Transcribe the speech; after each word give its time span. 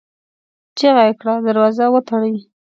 چيغه 0.77 1.03
يې 1.07 1.13
کړه! 1.19 1.33
دروازه 1.47 1.85
وتړئ! 1.91 2.35